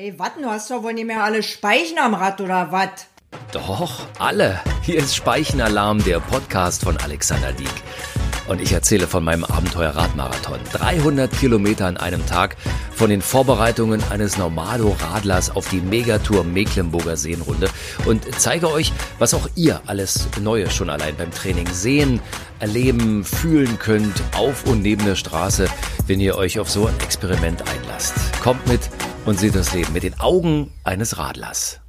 [0.00, 3.08] Ey, wat, du hast doch wohl nicht mehr alle Speichen am Rad oder wat?
[3.50, 4.60] Doch, alle.
[4.82, 7.68] Hier ist Speichenalarm, der Podcast von Alexander Dieck.
[8.46, 10.60] Und ich erzähle von meinem Abenteuer-Radmarathon.
[10.72, 12.56] 300 Kilometer an einem Tag,
[12.94, 17.68] von den Vorbereitungen eines Normalo-Radlers auf die Megatour Mecklenburger Seenrunde
[18.06, 22.20] und zeige euch, was auch ihr alles Neues schon allein beim Training sehen,
[22.60, 25.68] erleben, fühlen könnt, auf und neben der Straße,
[26.06, 28.14] wenn ihr euch auf so ein Experiment einlasst.
[28.40, 28.80] Kommt mit
[29.28, 31.80] und seht das Leben mit den Augen eines Radlers.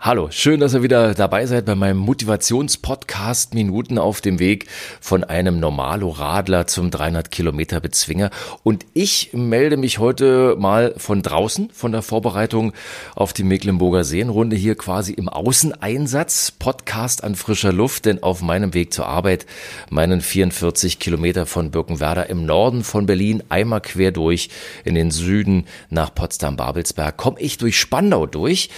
[0.00, 4.66] Hallo, schön, dass ihr wieder dabei seid bei meinem Motivationspodcast Minuten auf dem Weg
[5.00, 8.30] von einem Normalo-Radler zum 300 Kilometer Bezwinger.
[8.62, 12.74] Und ich melde mich heute mal von draußen, von der Vorbereitung
[13.16, 18.74] auf die Mecklenburger Seenrunde hier quasi im Außeneinsatz, Podcast an frischer Luft, denn auf meinem
[18.74, 19.46] Weg zur Arbeit,
[19.90, 24.48] meinen 44 Kilometer von Birkenwerder im Norden von Berlin, einmal quer durch
[24.84, 28.70] in den Süden nach Potsdam-Babelsberg, komme ich durch Spandau durch.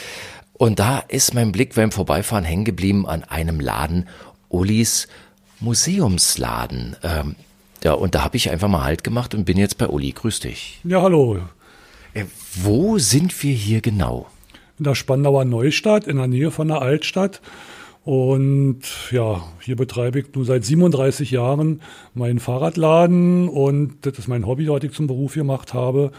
[0.61, 4.07] Und da ist mein Blick beim Vorbeifahren hängen geblieben an einem Laden,
[4.51, 5.09] Ulis
[5.59, 6.97] Museumsladen.
[7.03, 7.35] Ähm,
[7.83, 10.13] ja, und da habe ich einfach mal Halt gemacht und bin jetzt bei Uli.
[10.13, 10.79] Grüß dich.
[10.85, 11.39] Ja, hallo.
[12.13, 12.27] Äh,
[12.63, 14.27] wo sind wir hier genau?
[14.79, 17.41] In der Spandauer Neustadt, in der Nähe von der Altstadt.
[18.05, 21.81] Und ja, hier betreibe ich nun seit 37 Jahren
[22.13, 26.13] meinen Fahrradladen und das ist mein Hobby, das ich zum Beruf gemacht habe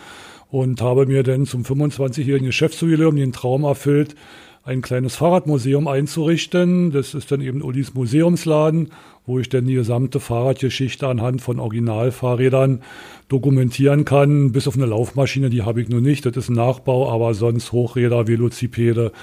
[0.52, 4.16] und habe mir dann zum 25-jährigen Geschäftsjubiläum den Traum erfüllt,
[4.64, 6.92] ein kleines Fahrradmuseum einzurichten.
[6.92, 8.90] Das ist dann eben Ulis Museumsladen,
[9.26, 12.84] wo ich dann die gesamte Fahrradgeschichte anhand von Originalfahrrädern
[13.28, 14.52] dokumentieren kann.
[14.52, 16.26] Bis auf eine Laufmaschine, die habe ich nur nicht.
[16.26, 19.14] Das ist ein Nachbau, aber sonst Hochräder, Velocipede,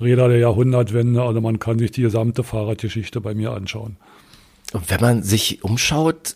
[0.00, 1.22] Räder der Jahrhundertwende.
[1.22, 3.96] Also man kann sich die gesamte Fahrradgeschichte bei mir anschauen.
[4.74, 6.34] Und wenn man sich umschaut,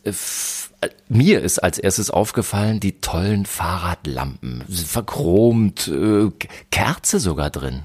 [1.09, 6.31] mir ist als erstes aufgefallen, die tollen Fahrradlampen, verchromt, äh,
[6.71, 7.83] Kerze sogar drin.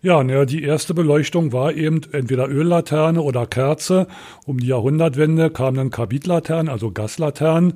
[0.00, 4.06] Ja, ne, die erste Beleuchtung war eben entweder Öllaterne oder Kerze.
[4.46, 7.74] Um die Jahrhundertwende kamen dann Karbidlaternen, also Gaslaternen.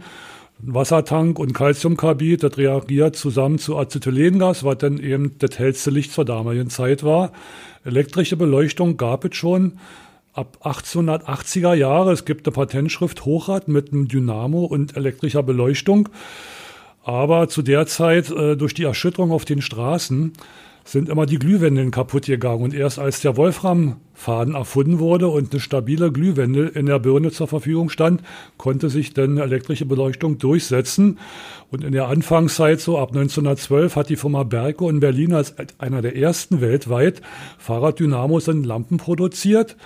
[0.59, 6.25] Wassertank und Calciumkarbid, das reagiert zusammen zu Acetylengas, was dann eben das hellste Licht zur
[6.25, 7.33] damaligen Zeit war.
[7.85, 9.79] Elektrische Beleuchtung gab es schon
[10.37, 12.13] ab 1880er Jahre.
[12.13, 16.09] Es gibt eine Patentschrift Hochrad mit einem Dynamo und elektrischer Beleuchtung.
[17.03, 20.33] Aber zu der Zeit, äh, durch die Erschütterung auf den Straßen,
[20.85, 22.63] sind immer die Glühwände kaputt gegangen.
[22.63, 27.49] Und erst als der Wolframfaden erfunden wurde und eine stabile Glühwende in der Birne zur
[27.49, 28.23] Verfügung stand,
[28.57, 31.19] konnte sich dann elektrische Beleuchtung durchsetzen.
[31.71, 36.03] Und in der Anfangszeit, so ab 1912, hat die Firma Berko in Berlin als einer
[36.03, 37.21] der ersten weltweit
[37.59, 39.77] Fahrraddynamos in Lampen produziert.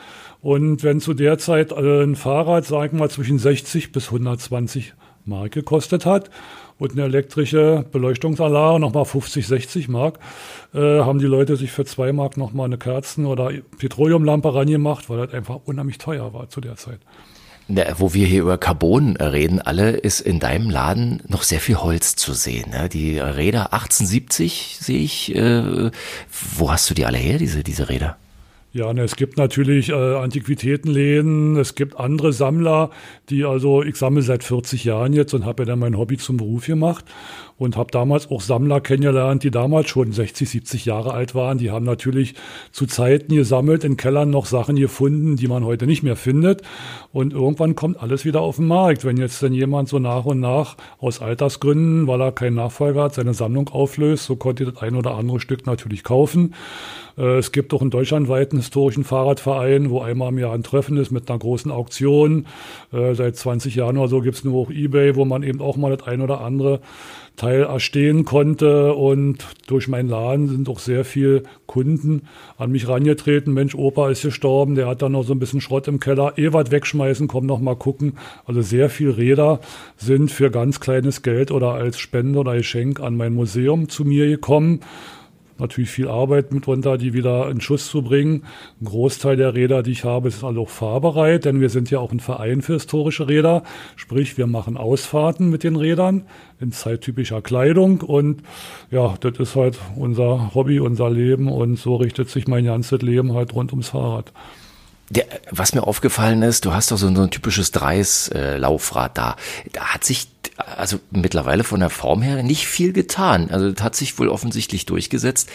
[0.43, 4.95] Und wenn zu der Zeit äh, ein Fahrrad, sagen wir mal, zwischen 60 bis 120
[5.25, 6.31] Mark gekostet hat
[6.79, 10.19] und eine elektrische Beleuchtungsanlage nochmal 50, 60 Mark,
[10.75, 15.19] äh, haben die Leute sich für zwei Mark nochmal eine Kerzen- oder Petroleumlampe rangemacht, weil
[15.27, 17.01] das einfach unheimlich teuer war zu der Zeit.
[17.69, 21.77] Ja, wo wir hier über Carbon reden, alle ist in deinem Laden noch sehr viel
[21.77, 22.71] Holz zu sehen.
[22.71, 22.89] Ne?
[22.89, 25.35] Die Räder 1870 sehe ich.
[25.37, 25.91] Äh,
[26.57, 28.17] wo hast du die alle her, diese, diese Räder?
[28.73, 32.91] Ja, ne, es gibt natürlich äh, Antiquitätenläden, es gibt andere Sammler,
[33.29, 36.37] die also, ich sammle seit 40 Jahren jetzt und habe ja dann mein Hobby zum
[36.37, 37.05] Beruf gemacht
[37.61, 41.59] und habe damals auch Sammler kennengelernt, die damals schon 60, 70 Jahre alt waren.
[41.59, 42.35] Die haben natürlich
[42.71, 46.63] zu Zeiten gesammelt, in Kellern noch Sachen gefunden, die man heute nicht mehr findet.
[47.13, 49.05] Und irgendwann kommt alles wieder auf den Markt.
[49.05, 53.15] Wenn jetzt dann jemand so nach und nach aus Altersgründen, weil er keinen Nachfolger hat,
[53.15, 56.55] seine Sammlung auflöst, so konnte das ein oder andere Stück natürlich kaufen.
[57.17, 61.11] Äh, es gibt auch einen deutschlandweiten historischen Fahrradverein, wo einmal im Jahr ein Treffen ist
[61.11, 62.47] mit einer großen Auktion.
[62.93, 65.77] Äh, seit 20 Jahren oder so gibt es nur auch Ebay, wo man eben auch
[65.77, 66.81] mal das ein oder andere
[67.37, 68.95] Teil erstehen konnte.
[68.95, 72.23] Und durch meinen Laden sind auch sehr viele Kunden
[72.59, 73.55] an mich rangetreten.
[73.55, 76.35] Mensch, Opa ist gestorben, der hat da noch so ein bisschen Schrott im Keller.
[76.37, 78.19] Was wegschmeißen, komm noch mal gucken.
[78.45, 79.61] Also sehr viele Räder
[79.97, 84.27] sind für ganz kleines Geld oder als Spende oder Geschenk an mein Museum zu mir
[84.27, 84.81] gekommen
[85.61, 88.45] natürlich viel Arbeit mit runter, die wieder in Schuss zu bringen.
[88.81, 91.99] Ein Großteil der Räder, die ich habe, ist also auch fahrbereit, denn wir sind ja
[91.99, 93.63] auch ein Verein für historische Räder.
[93.97, 96.25] Sprich, wir machen Ausfahrten mit den Rädern
[96.61, 98.43] in zeittypischer Kleidung und
[98.91, 103.35] ja, das ist halt unser Hobby, unser Leben und so richtet sich mein ganzes Leben
[103.35, 104.33] halt rund ums Fahrrad.
[105.11, 109.37] Der, was mir aufgefallen ist, du hast doch so, so ein typisches Dreis-Laufrad da.
[109.73, 110.29] Da hat sich
[110.61, 113.51] also mittlerweile von der Form her nicht viel getan.
[113.51, 115.49] Also das hat sich wohl offensichtlich durchgesetzt.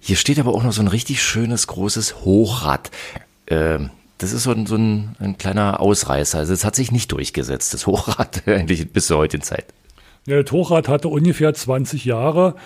[0.00, 2.90] Hier steht aber auch noch so ein richtig schönes großes Hochrad.
[3.48, 6.38] Ähm, das ist so ein, so ein, ein kleiner Ausreißer.
[6.38, 9.66] Also es hat sich nicht durchgesetzt, das Hochrad, eigentlich bis zur heutigen Zeit.
[10.26, 12.56] Ja, das Hochrad hatte ungefähr 20 Jahre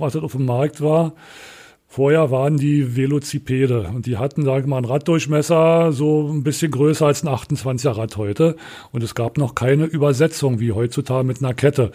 [0.00, 1.12] was es auf dem Markt war.
[1.98, 6.70] Vorher waren die Velocipede und die hatten, sag ich mal, einen Raddurchmesser so ein bisschen
[6.70, 8.54] größer als ein 28er Rad heute.
[8.92, 11.90] Und es gab noch keine Übersetzung wie heutzutage mit einer Kette.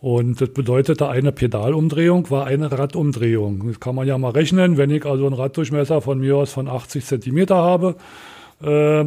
[0.00, 3.68] Und das bedeutete, eine Pedalumdrehung war eine Radumdrehung.
[3.68, 6.66] Das kann man ja mal rechnen, wenn ich also einen Raddurchmesser von mir aus von
[6.66, 7.94] 80 Zentimeter habe.
[8.64, 9.04] Äh,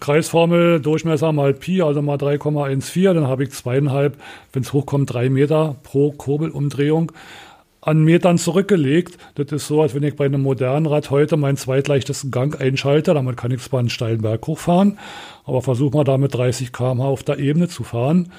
[0.00, 4.16] Kreisformel Durchmesser mal Pi, also mal 3,14, dann habe ich zweieinhalb,
[4.54, 7.12] wenn es hochkommt, drei Meter pro Kurbelumdrehung
[7.86, 9.16] an Metern zurückgelegt.
[9.36, 13.14] Das ist so, als wenn ich bei einem modernen Rad heute meinen zweitleichtesten Gang einschalte.
[13.14, 14.98] Damit kann ich zwar einen steilen Berg hochfahren,
[15.44, 18.32] aber versuche mal damit 30 km/h auf der Ebene zu fahren.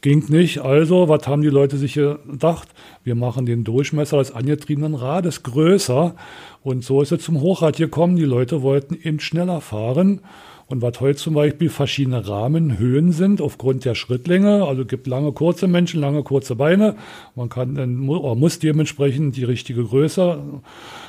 [0.00, 0.60] Ging nicht.
[0.60, 2.68] Also, was haben die Leute sich gedacht?
[3.02, 6.14] Wir machen den Durchmesser des angetriebenen Rades größer.
[6.62, 8.16] Und so ist es zum Hochrad gekommen.
[8.16, 10.20] Die Leute wollten eben schneller fahren.
[10.66, 15.68] Und was heute zum Beispiel verschiedene Rahmenhöhen sind aufgrund der Schrittlänge, also gibt lange, kurze
[15.68, 16.96] Menschen, lange, kurze Beine.
[17.34, 20.42] Man kann, oder muss dementsprechend die richtige Größe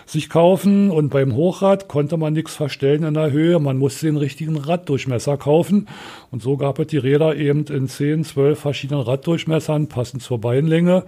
[0.05, 0.91] sich kaufen.
[0.91, 3.59] Und beim Hochrad konnte man nichts verstellen in der Höhe.
[3.59, 5.87] Man musste den richtigen Raddurchmesser kaufen.
[6.31, 11.03] Und so gab es die Räder eben in 10, 12 verschiedenen Raddurchmessern, passend zur Beinlänge.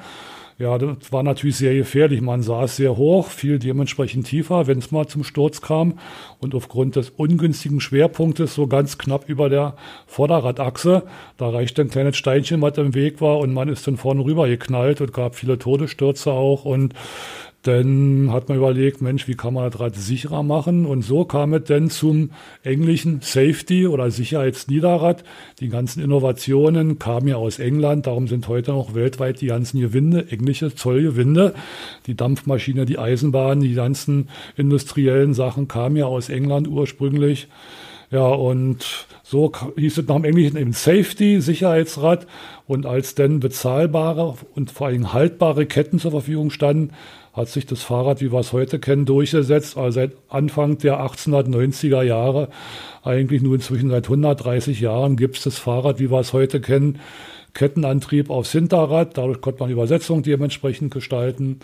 [0.60, 2.20] Ja, das war natürlich sehr gefährlich.
[2.20, 6.00] Man saß sehr hoch, fiel dementsprechend tiefer, wenn es mal zum Sturz kam.
[6.40, 9.76] Und aufgrund des ungünstigen Schwerpunktes so ganz knapp über der
[10.08, 11.04] Vorderradachse,
[11.38, 14.48] da reichte ein kleines Steinchen, was im Weg war, und man ist dann vorne rüber
[14.48, 16.66] geknallt und gab viele Todesstürze auch.
[16.66, 16.96] Und
[17.64, 20.86] dann hat man überlegt, Mensch, wie kann man das Rad sicherer machen?
[20.86, 22.30] Und so kam es dann zum
[22.64, 25.24] englischen Safety oder Sicherheitsniederrad.
[25.60, 30.28] Die ganzen Innovationen kamen ja aus England, darum sind heute noch weltweit die ganzen Gewinde,
[30.30, 31.54] englische Zollgewinde.
[32.06, 37.48] Die Dampfmaschine, die Eisenbahn, die ganzen industriellen Sachen kamen ja aus England ursprünglich.
[38.10, 42.28] Ja, und so hieß es nach dem Englischen eben Safety, Sicherheitsrad.
[42.66, 46.94] Und als dann bezahlbare und vor allem haltbare Ketten zur Verfügung standen,
[47.38, 49.78] hat sich das Fahrrad, wie wir es heute kennen, durchgesetzt.
[49.78, 52.50] Also seit Anfang der 1890er Jahre,
[53.04, 57.00] eigentlich nur inzwischen seit 130 Jahren, gibt es das Fahrrad, wie wir es heute kennen.
[57.54, 61.60] Kettenantrieb aufs Hinterrad, dadurch konnte man Übersetzung dementsprechend gestalten.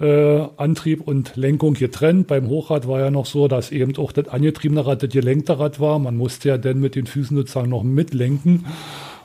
[0.00, 2.26] Äh, Antrieb und Lenkung getrennt.
[2.26, 5.78] Beim Hochrad war ja noch so, dass eben auch das angetriebene Rad das gelenkte Rad
[5.78, 5.98] war.
[5.98, 8.64] Man musste ja dann mit den Füßen sozusagen noch mitlenken.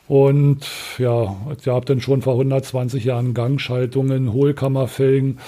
[0.08, 0.60] Und
[1.00, 1.36] ja,
[1.66, 5.40] ihr habt dann schon vor 120 Jahren Gangschaltungen, Hohlkammerfelgen,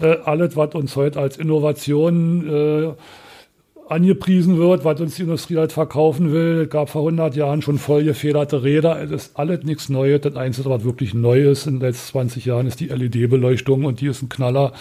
[0.00, 2.92] äh, alles, was uns heute als Innovation äh,
[3.92, 6.62] angepriesen wird, was uns die Industrie halt verkaufen will.
[6.62, 9.00] Es gab vor 100 Jahren schon voll gefederte Räder.
[9.02, 10.22] Es ist alles nichts Neues.
[10.22, 14.00] Das Einzige, was wirklich neu ist in den letzten 20 Jahren, ist die LED-Beleuchtung und
[14.00, 14.72] die ist ein Knaller.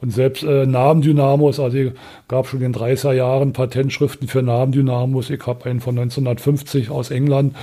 [0.00, 1.92] Und selbst äh, Nabendynamos, also
[2.28, 5.30] gab schon in den 30er Jahren Patentschriften für Nabendynamos.
[5.30, 7.54] Ich habe einen von 1950 aus England,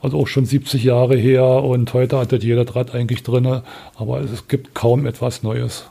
[0.00, 1.44] also auch schon 70 Jahre her.
[1.44, 3.60] Und heute hat das jeder Draht eigentlich drin,
[3.94, 5.84] aber es gibt kaum etwas Neues.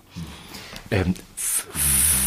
[0.91, 1.13] Ähm,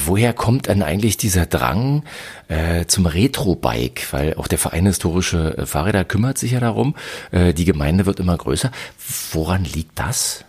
[0.08, 2.02] woher kommt denn eigentlich dieser Drang
[2.48, 4.12] äh, zum Retro-Bike?
[4.12, 6.96] Weil auch der Verein Historische äh, Fahrräder kümmert sich ja darum.
[7.30, 8.70] Äh, die Gemeinde wird immer größer.
[9.32, 10.44] Woran liegt das?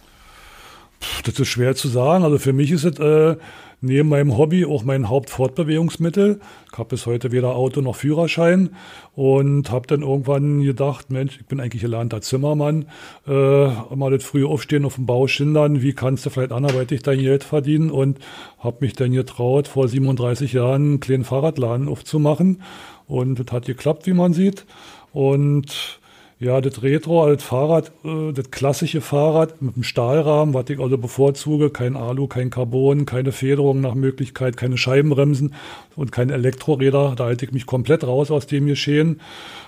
[1.24, 2.24] Das ist schwer zu sagen.
[2.24, 3.38] Also für mich ist es äh,
[3.82, 6.40] neben meinem Hobby auch mein Hauptfortbewegungsmittel.
[6.72, 8.72] Ich habe bis heute weder Auto noch Führerschein
[9.16, 12.86] und habe dann irgendwann gedacht, Mensch, ich bin eigentlich gelernter Zimmermann,
[13.28, 17.20] äh, mal das frühe Aufstehen auf dem Bau schindern, wie kannst du vielleicht anderweitig dein
[17.20, 17.92] Geld verdienen?
[17.92, 18.20] Und
[18.60, 22.62] habe mich dann getraut, vor 37 Jahren einen kleinen Fahrradladen aufzumachen.
[23.08, 24.66] Und das hat geklappt, wie man sieht.
[25.14, 25.99] Und
[26.40, 30.98] ja, das Retro als Fahrrad, äh, das klassische Fahrrad mit dem Stahlrahmen, was ich also
[30.98, 35.54] bevorzuge, kein Alu, kein Carbon, keine Federung nach Möglichkeit, keine Scheibenbremsen
[35.98, 37.14] und keine Elektroräder.
[37.18, 39.20] Da halte ich mich komplett raus aus dem Geschehen.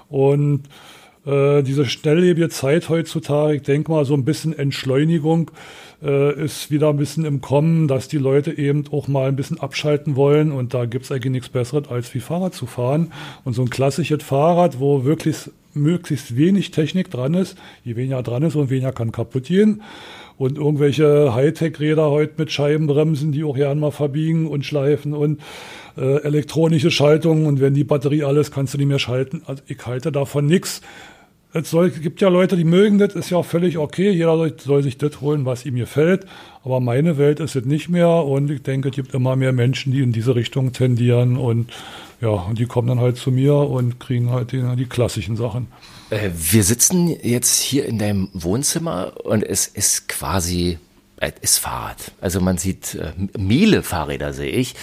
[0.08, 0.64] Und
[1.26, 5.52] äh, diese schnelllebige Zeit heutzutage, ich denke mal, so ein bisschen Entschleunigung
[6.02, 9.60] äh, ist wieder ein bisschen im Kommen, dass die Leute eben auch mal ein bisschen
[9.60, 10.54] abschalten wollen.
[10.54, 13.12] Und da gibt's eigentlich nichts Besseres, als wie Fahrrad zu fahren.
[13.44, 17.58] Und so ein klassisches Fahrrad, wo wirklich möglichst wenig Technik dran ist.
[17.84, 19.82] Je weniger dran ist, und weniger kann kaputt gehen.
[20.38, 25.40] Und irgendwelche Hightech-Räder heute mit Scheibenbremsen, die auch gerne mal verbiegen und schleifen und
[25.98, 27.46] äh, elektronische Schaltungen.
[27.46, 29.44] Und wenn die Batterie alles, kannst du nicht mehr schalten.
[29.46, 30.82] Also ich halte davon nichts.
[31.54, 34.10] Es soll, gibt ja Leute, die mögen das, ist ja auch völlig okay.
[34.10, 36.26] Jeder soll, soll sich das holen, was ihm gefällt.
[36.64, 38.10] Aber meine Welt ist es nicht mehr.
[38.10, 41.38] Und ich denke, es gibt immer mehr Menschen, die in diese Richtung tendieren.
[41.38, 41.72] Und
[42.22, 45.68] ja, und die kommen dann halt zu mir und kriegen halt die, die klassischen Sachen.
[46.12, 50.78] Äh, wir sitzen jetzt hier in deinem Wohnzimmer und es ist quasi
[51.22, 52.12] äh, ist Fahrrad.
[52.20, 54.76] Also man sieht äh, Miele-Fahrräder, sehe ich.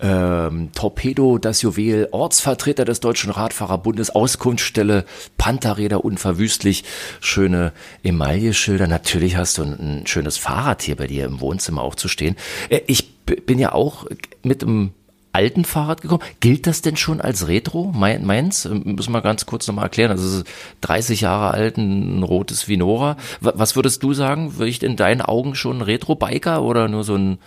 [0.00, 5.06] Ähm, Torpedo, das Juwel, Ortsvertreter des Deutschen Radfahrerbundes, Auskunftsstelle,
[5.38, 6.84] Pantherräder unverwüstlich,
[7.20, 7.72] schöne
[8.02, 8.86] Emailleschilder.
[8.86, 12.36] Natürlich hast du ein, ein schönes Fahrrad hier bei dir im Wohnzimmer auch zu stehen.
[12.68, 14.06] Äh, ich bin ja auch
[14.42, 14.92] mit einem
[15.36, 16.22] alten Fahrrad gekommen.
[16.40, 17.92] Gilt das denn schon als Retro?
[17.94, 18.64] Meins?
[18.64, 20.10] Ähm, müssen wir ganz kurz nochmal erklären.
[20.10, 20.46] Also es ist
[20.80, 23.18] 30 Jahre alt, ein rotes Vinora.
[23.40, 24.56] Was würdest du sagen?
[24.56, 27.38] Würde ich in deinen Augen schon ein Retro-Biker oder nur so ein,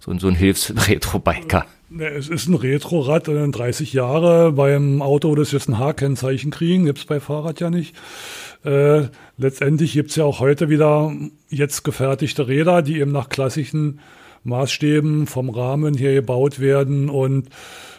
[0.00, 1.66] so ein, so ein Hilfs-Retro-Biker?
[1.96, 4.50] Es ist ein Retro-Rad, 30 Jahre.
[4.50, 7.94] Beim Auto das jetzt ein H-Kennzeichen kriegen, gibt's bei Fahrrad ja nicht.
[8.64, 9.02] Äh,
[9.36, 11.14] letztendlich gibt's ja auch heute wieder
[11.50, 14.00] jetzt gefertigte Räder, die eben nach klassischen
[14.44, 17.48] Maßstäben vom Rahmen hier gebaut werden und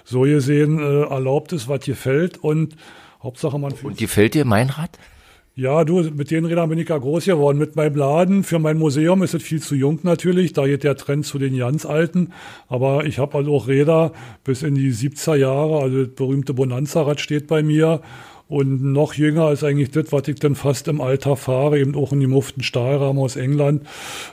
[0.04, 2.76] so gesehen äh, erlaubt ist, was gefällt und
[3.22, 3.74] Hauptsache man.
[3.84, 4.98] Und gefällt dir mein Rad?
[5.58, 7.58] Ja, du, mit den Rädern bin ich ja groß geworden.
[7.58, 10.52] Mit meinem Laden, für mein Museum ist es viel zu jung natürlich.
[10.52, 12.34] Da geht der Trend zu den ganz Alten.
[12.68, 14.12] Aber ich habe also auch Räder
[14.44, 15.80] bis in die 70er Jahre.
[15.80, 18.02] Also das berühmte Bonanza-Rad steht bei mir.
[18.48, 22.14] Und noch jünger ist eigentlich das, was ich dann fast im Alter fahre, eben auch
[22.14, 23.88] in die Muften Stahlrahmen aus England.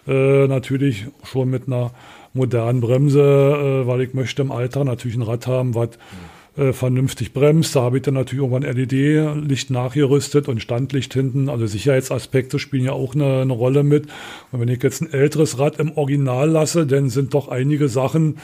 [0.07, 1.93] Äh, natürlich schon mit einer
[2.35, 5.91] modernen Bremse, äh, weil ich möchte im Alter natürlich ein Rad haben, was
[6.55, 7.75] äh, vernünftig bremst.
[7.75, 11.49] Da habe ich dann natürlich irgendwann LED-Licht nachgerüstet und Standlicht hinten.
[11.49, 14.07] Also Sicherheitsaspekte spielen ja auch eine, eine, Rolle mit.
[14.51, 18.37] Und wenn ich jetzt ein älteres Rad im Original lasse, dann sind doch einige Sachen,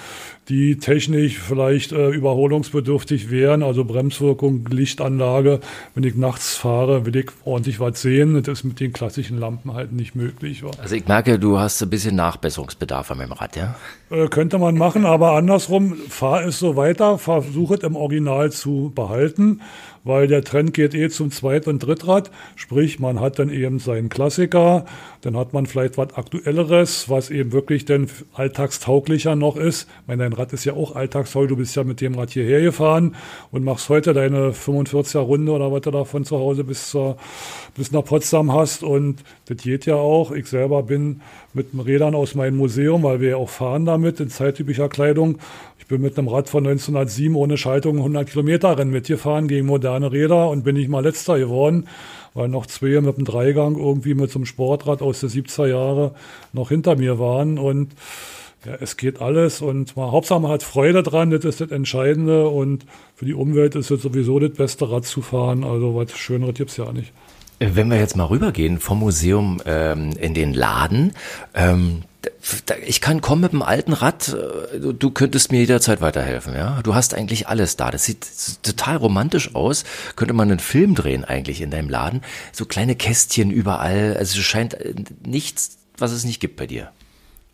[0.49, 5.61] die technisch vielleicht äh, überholungsbedürftig wären, also Bremswirkung, Lichtanlage.
[5.95, 8.43] Wenn ich nachts fahre, will ich ordentlich was sehen.
[8.43, 10.65] Das ist mit den klassischen Lampen halt nicht möglich.
[10.65, 10.71] Wa?
[10.81, 13.77] Also ich merke, du hast ein bisschen Nachbesserungsbedarf an meinem Rad, ja?
[14.11, 18.93] Äh, könnte man machen, aber andersrum, fahr es so weiter, versuche es im Original zu
[18.95, 19.61] behalten
[20.09, 22.31] weil der Trend geht eh zum Zweit- und Drittrad.
[22.57, 24.87] Sprich, man hat dann eben seinen Klassiker,
[25.21, 29.83] dann hat man vielleicht was Aktuelleres, was eben wirklich dann alltagstauglicher noch ist.
[29.83, 32.63] Ich meine, dein Rad ist ja auch alltagstauglich, du bist ja mit dem Rad hierher
[32.63, 33.17] gefahren
[33.51, 37.19] und machst heute deine 45er Runde oder was du da von zu Hause bis, zur,
[37.77, 40.33] bis nach Potsdam hast und das geht ja auch.
[40.33, 41.21] Ich selber bin
[41.53, 45.39] mit den Rädern aus meinem Museum, weil wir ja auch fahren damit in zeittypischer Kleidung
[45.89, 50.49] bin mit einem Rad von 1907 ohne Schaltung 100 Kilometer Rennen mitgefahren gegen moderne Räder
[50.51, 51.87] und bin nicht mal letzter geworden,
[52.35, 56.15] weil noch zwei mit dem Dreigang irgendwie mit so einem Sportrad aus den 70er Jahre
[56.53, 57.59] noch hinter mir waren.
[57.59, 57.93] Und
[58.65, 62.49] ja, es geht alles und mal, Hauptsache man hat Freude dran, das ist das Entscheidende.
[62.49, 66.55] Und für die Umwelt ist es sowieso das beste Rad zu fahren, also was Schöneres
[66.55, 67.13] gibt's ja nicht.
[67.61, 71.13] Wenn wir jetzt mal rübergehen vom Museum ähm, in den Laden,
[71.55, 72.03] ähm,
[72.87, 76.81] ich kann kommen mit dem alten Rad, äh, du könntest mir jederzeit weiterhelfen, ja.
[76.83, 77.91] Du hast eigentlich alles da.
[77.91, 78.27] Das sieht
[78.63, 79.85] total romantisch aus.
[80.17, 82.23] Könnte man einen Film drehen eigentlich in deinem Laden.
[82.53, 84.17] So kleine Kästchen überall.
[84.17, 84.95] Also es scheint äh,
[85.25, 86.91] nichts, was es nicht gibt bei dir.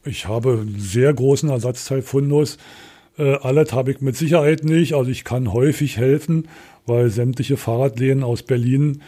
[0.04, 2.58] Ich habe einen sehr großen Ersatzteilfundus.
[3.18, 4.94] Äh, alles habe ich mit Sicherheit nicht.
[4.94, 6.48] Also ich kann häufig helfen,
[6.86, 9.02] weil sämtliche Fahrradläden aus Berlin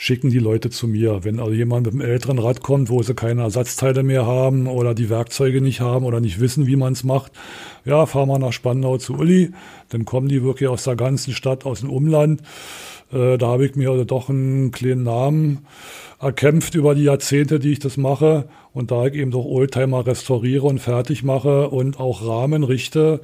[0.00, 1.24] schicken die Leute zu mir.
[1.24, 4.94] Wenn also jemand mit einem älteren Rad kommt, wo sie keine Ersatzteile mehr haben oder
[4.94, 7.32] die Werkzeuge nicht haben oder nicht wissen, wie man es macht,
[7.84, 9.50] ja, fahren wir nach Spandau zu Uli.
[9.88, 12.42] Dann kommen die wirklich aus der ganzen Stadt, aus dem Umland.
[13.12, 15.66] Äh, da habe ich mir also doch einen kleinen Namen
[16.20, 18.48] erkämpft über die Jahrzehnte, die ich das mache.
[18.72, 23.20] Und da ich eben doch Oldtimer restauriere und fertig mache und auch Rahmen richte,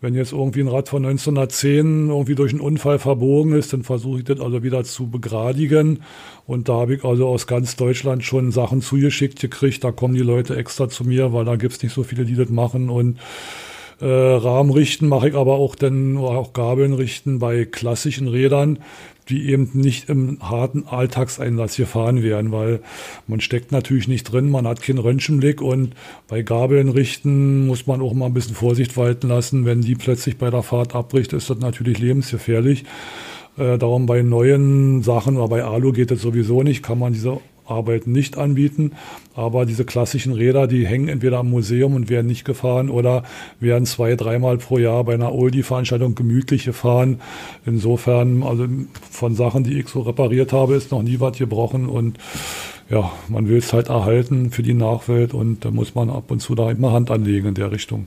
[0.00, 4.18] wenn jetzt irgendwie ein Rad von 1910 irgendwie durch einen Unfall verbogen ist, dann versuche
[4.18, 6.02] ich das also wieder zu begradigen.
[6.46, 9.82] Und da habe ich also aus ganz Deutschland schon Sachen zugeschickt gekriegt.
[9.82, 12.34] Da kommen die Leute extra zu mir, weil da gibt es nicht so viele, die
[12.34, 12.90] das machen.
[12.90, 13.18] Und
[14.00, 18.78] äh, Rahmen richten mache ich aber auch dann auch Gabeln richten bei klassischen Rädern
[19.28, 22.80] die eben nicht im harten Alltagseinsatz gefahren werden, weil
[23.26, 25.94] man steckt natürlich nicht drin, man hat keinen Röntgenblick und
[26.28, 29.64] bei Gabeln richten muss man auch mal ein bisschen Vorsicht walten lassen.
[29.64, 32.84] Wenn die plötzlich bei der Fahrt abbricht, ist das natürlich lebensgefährlich.
[33.56, 37.38] Äh, darum bei neuen Sachen oder bei Alu geht das sowieso nicht, kann man diese
[37.66, 38.92] Arbeit nicht anbieten.
[39.34, 43.24] Aber diese klassischen Räder, die hängen entweder am Museum und werden nicht gefahren oder
[43.60, 47.20] werden zwei, dreimal pro Jahr bei einer Oldie-Veranstaltung gemütlich gefahren.
[47.66, 48.66] Insofern, also
[49.10, 52.18] von Sachen, die ich so repariert habe, ist noch nie was gebrochen und
[52.90, 56.40] ja, man will es halt erhalten für die Nachwelt und da muss man ab und
[56.40, 58.06] zu da immer Hand anlegen in der Richtung.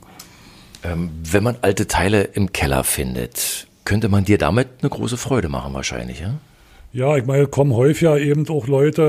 [0.83, 5.49] Ähm, wenn man alte Teile im Keller findet, könnte man dir damit eine große Freude
[5.49, 6.35] machen wahrscheinlich, ja?
[6.93, 9.01] Ja, ich meine, kommen häufiger eben auch Leute,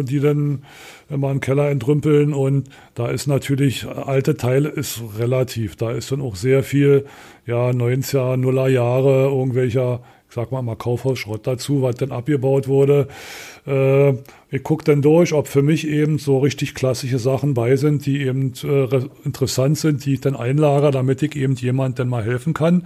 [0.00, 0.62] äh, die dann
[1.10, 5.76] immer einen Keller entrümpeln und da ist natürlich, alte Teile ist relativ.
[5.76, 7.06] Da ist dann auch sehr viel,
[7.46, 10.00] ja, 90er, Nuller Jahre irgendwelcher
[10.30, 13.08] ich sag mal mal Kaufhausschrott dazu, was dann abgebaut wurde.
[13.66, 14.14] Äh,
[14.52, 18.22] ich gucke dann durch, ob für mich eben so richtig klassische Sachen bei sind, die
[18.22, 22.52] eben äh, interessant sind, die ich dann einlagere, damit ich eben jemand dann mal helfen
[22.52, 22.82] kann.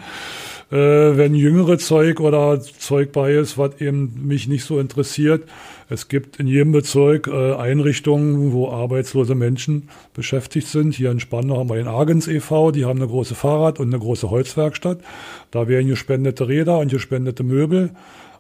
[0.70, 5.48] Äh, wenn jüngere Zeug oder Zeug bei ist, was eben mich nicht so interessiert,
[5.88, 10.94] es gibt in jedem Bezirk äh, Einrichtungen, wo arbeitslose Menschen beschäftigt sind.
[10.94, 13.98] Hier in Spandau haben wir den Argens e.V., die haben eine große Fahrrad- und eine
[13.98, 14.98] große Holzwerkstatt.
[15.50, 17.90] Da werden gespendete Räder und gespendete Möbel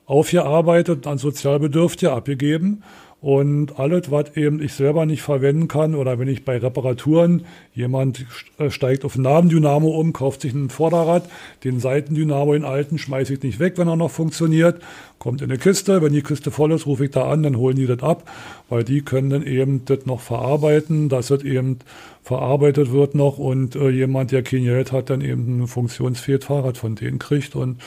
[0.06, 2.82] aufgearbeitet und an Sozialbedürftige abgegeben.
[3.24, 8.26] Und alles, was eben ich selber nicht verwenden kann oder wenn ich bei Reparaturen, jemand
[8.58, 11.26] äh, steigt auf ein Nabendynamo um, kauft sich ein Vorderrad,
[11.64, 14.82] den Seitendynamo, den alten, schmeiße ich nicht weg, wenn er noch funktioniert,
[15.18, 17.76] kommt in eine Kiste, wenn die Kiste voll ist, rufe ich da an, dann holen
[17.76, 18.30] die das ab,
[18.68, 21.78] weil die können dann eben das noch verarbeiten, dass es eben
[22.22, 26.76] verarbeitet wird noch und äh, jemand, der kein Geld hat, dann eben ein funktionsfähiges Fahrrad
[26.76, 27.78] von denen kriegt und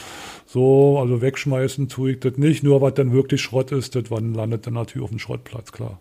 [0.47, 2.63] so, also wegschmeißen tue ich das nicht.
[2.63, 5.99] Nur was dann wirklich Schrott ist, das landet dann natürlich auf dem Schrottplatz, klar.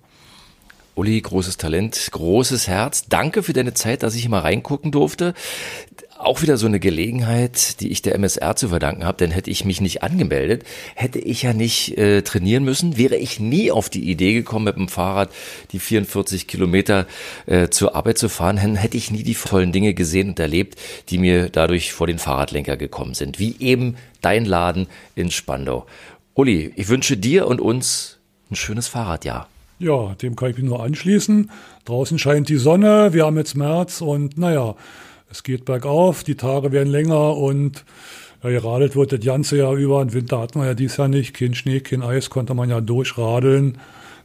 [0.94, 3.06] Uli, großes Talent, großes Herz.
[3.08, 5.34] Danke für deine Zeit, dass ich mal reingucken durfte
[6.18, 9.64] auch wieder so eine Gelegenheit, die ich der MSR zu verdanken habe, denn hätte ich
[9.64, 14.10] mich nicht angemeldet, hätte ich ja nicht äh, trainieren müssen, wäre ich nie auf die
[14.10, 15.30] Idee gekommen, mit dem Fahrrad
[15.72, 17.06] die 44 Kilometer
[17.46, 21.18] äh, zur Arbeit zu fahren, hätte ich nie die tollen Dinge gesehen und erlebt, die
[21.18, 25.86] mir dadurch vor den Fahrradlenker gekommen sind, wie eben dein Laden in Spandau.
[26.34, 28.18] Uli, ich wünsche dir und uns
[28.50, 29.48] ein schönes Fahrradjahr.
[29.78, 31.50] Ja, dem kann ich mich nur anschließen.
[31.84, 34.74] Draußen scheint die Sonne, wir haben jetzt März und naja,
[35.30, 37.84] es geht bergauf, die Tage werden länger und
[38.42, 40.02] ja, geradelt wird das ganze Jahr über.
[40.02, 41.34] Im Winter hat man ja dies Jahr nicht.
[41.34, 43.78] Kein Schnee, kein Eis, konnte man ja durchradeln.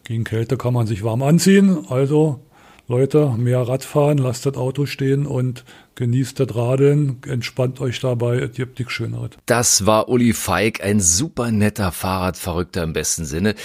[0.03, 1.85] Gegen Kälte kann man sich warm anziehen.
[1.89, 2.39] Also
[2.87, 5.63] Leute, mehr Radfahren, lasst das Auto stehen und
[5.95, 9.31] genießt das Radeln, entspannt euch dabei, es gibt nichts Schöneres.
[9.45, 13.55] Das war Uli Feig, ein super netter Fahrradverrückter im besten Sinne.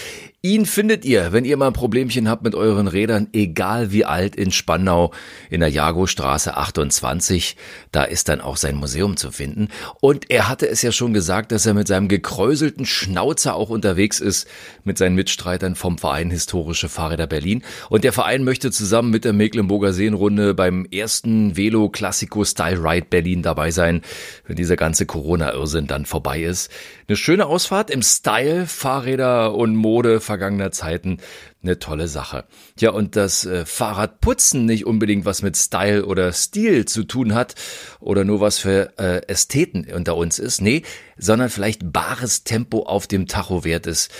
[0.46, 4.36] Ihn findet ihr, wenn ihr mal ein Problemchen habt mit euren Rädern, egal wie alt,
[4.36, 5.12] in Spandau
[5.50, 7.56] in der Jagostraße 28.
[7.90, 9.70] Da ist dann auch sein Museum zu finden.
[10.00, 14.20] Und er hatte es ja schon gesagt, dass er mit seinem gekräuselten Schnauzer auch unterwegs
[14.20, 14.46] ist
[14.84, 17.64] mit seinen Mitstreitern vom Verein Historische Fahrräder Berlin.
[17.90, 23.08] Und der Verein möchte zusammen mit der Mecklenburger Seenrunde beim ersten Velo Classico Style Ride
[23.10, 24.00] Berlin dabei sein,
[24.46, 26.70] wenn dieser ganze Corona-Irrsinn dann vorbei ist.
[27.08, 31.18] Eine schöne Ausfahrt im Style, Fahrräder und Mode vergangener Zeiten
[31.62, 32.44] eine tolle Sache.
[32.78, 37.54] Ja, und das äh, Fahrradputzen nicht unbedingt was mit Style oder Stil zu tun hat
[38.00, 40.84] oder nur was für äh, Ästheten unter uns ist, nee,
[41.18, 44.10] sondern vielleicht bares Tempo auf dem Tacho wert ist.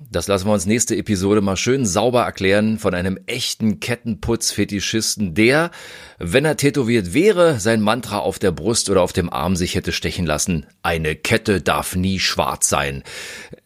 [0.00, 5.72] Das lassen wir uns nächste Episode mal schön sauber erklären von einem echten Kettenputz-Fetischisten, der,
[6.18, 9.90] wenn er tätowiert wäre, sein Mantra auf der Brust oder auf dem Arm sich hätte
[9.90, 10.66] stechen lassen.
[10.82, 13.02] Eine Kette darf nie schwarz sein.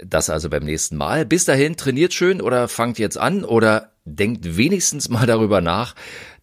[0.02, 1.26] Das also beim nächsten Mal.
[1.26, 5.94] Bis dahin trainiert schön oder fangt jetzt an oder denkt wenigstens mal darüber nach,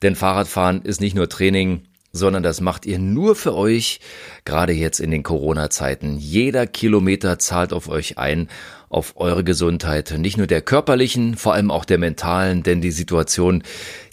[0.04, 4.00] denn Fahrradfahren ist nicht nur Training, sondern das macht ihr nur für euch,
[4.46, 6.18] gerade jetzt in den Corona-Zeiten.
[6.18, 8.50] Jeder Kilometer zahlt auf euch ein
[8.90, 13.64] auf eure Gesundheit, nicht nur der körperlichen, vor allem auch der mentalen, denn die Situation,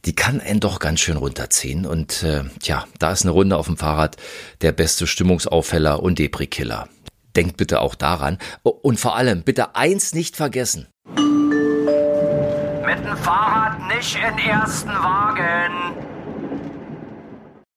[0.05, 3.67] die kann einen doch ganz schön runterziehen und äh, tja, da ist eine Runde auf
[3.67, 4.17] dem Fahrrad
[4.61, 6.89] der beste Stimmungsaufheller und Depri-Killer.
[7.35, 10.89] Denkt bitte auch daran und vor allem bitte eins nicht vergessen.
[11.07, 16.06] Mit dem Fahrrad nicht in ersten Wagen.